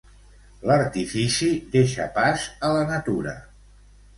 [0.69, 3.37] L'artifici deixa pas a la natura.